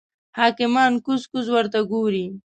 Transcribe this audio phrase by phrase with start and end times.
[0.37, 2.25] حکیمان کوز کوز ورته ګوري.